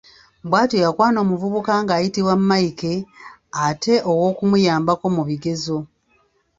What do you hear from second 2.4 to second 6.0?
Mike ate ow’okumuyambako mu bigezo.